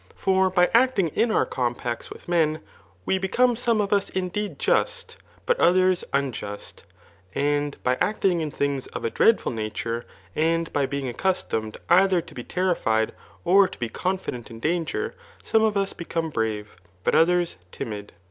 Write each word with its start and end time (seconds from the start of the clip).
Hot 0.25 0.55
by 0.55 0.67
acting 0.73 1.09
in 1.09 1.29
our 1.29 1.45
compacts 1.45 2.09
with 2.09 2.27
men, 2.27 2.59
we 3.05 3.19
become 3.19 3.55
some 3.55 3.79
of 3.79 3.93
us 3.93 4.09
indeed 4.09 4.57
just, 4.57 5.15
but 5.45 5.59
others 5.59 6.03
unjust; 6.11 6.85
and 7.35 7.77
by 7.83 7.95
acting 8.01 8.41
in 8.41 8.49
things 8.49 8.87
of 8.87 9.05
a 9.05 9.11
dreadful 9.11 9.51
nature, 9.51 10.03
yid 10.35 10.73
by 10.73 10.87
bmg 10.87 11.11
accustomed 11.11 11.77
either 11.87 12.19
tp 12.19 12.33
be 12.33 12.43
terrified 12.43 13.13
or 13.45 13.67
to 13.67 13.77
be 13.77 13.89
cpnfident 13.89 14.49
in 14.49 14.59
danger^ 14.59 15.13
some 15.43 15.61
of 15.61 15.75
usbecome 15.75 16.33
brave, 16.33 16.77
but 17.03 17.13
otb^a 17.13 17.53
t)izH4. 17.71 18.09